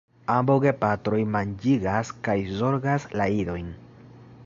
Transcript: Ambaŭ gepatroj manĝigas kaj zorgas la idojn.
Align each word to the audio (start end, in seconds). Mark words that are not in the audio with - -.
Ambaŭ 0.35 0.53
gepatroj 0.63 1.19
manĝigas 1.35 2.13
kaj 2.29 2.37
zorgas 2.63 3.09
la 3.21 3.33
idojn. 3.43 3.71